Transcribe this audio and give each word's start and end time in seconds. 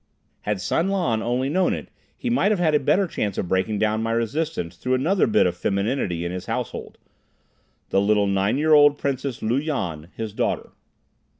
Had 0.39 0.59
San 0.59 0.89
Lan 0.89 1.21
only 1.21 1.47
known 1.47 1.75
it, 1.75 1.89
he 2.17 2.27
might 2.31 2.49
have 2.51 2.57
had 2.57 2.73
a 2.73 2.79
better 2.79 3.05
chance 3.05 3.37
of 3.37 3.47
breaking 3.47 3.77
down 3.77 4.01
my 4.01 4.11
resistance 4.11 4.75
through 4.75 4.95
another 4.95 5.27
bit 5.27 5.45
of 5.45 5.55
femininity 5.55 6.25
in 6.25 6.31
his 6.31 6.47
household, 6.47 6.97
the 7.89 8.01
little 8.01 8.25
nine 8.25 8.57
year 8.57 8.73
old 8.73 8.97
Princess 8.97 9.43
Lu 9.43 9.57
Yan, 9.57 10.07
his 10.17 10.33
daughter. 10.33 10.71